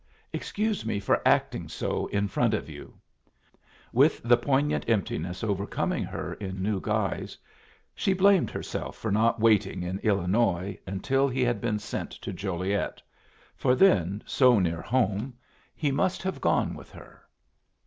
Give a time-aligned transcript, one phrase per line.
[0.33, 2.99] "Excuse me for acting so in front of you."
[3.93, 7.37] With the poignant emptiness overcoming her in new guise,
[7.93, 12.99] she blamed herself for not waiting in Illinois until he had been sent to Joliet,
[13.55, 15.35] for then, so near home,
[15.75, 17.21] he must have gone with her.